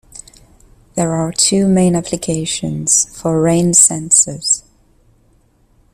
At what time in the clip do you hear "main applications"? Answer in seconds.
1.67-3.15